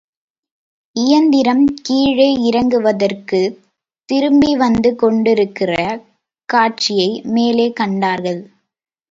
[0.95, 3.57] இயந்திரம் கீழே இறங்குவதற்குத்
[4.09, 5.71] திரும்பி வந்துகொண்டிருக்கிற
[6.49, 8.41] காட்சியை, மேலே கண்டார்கள்.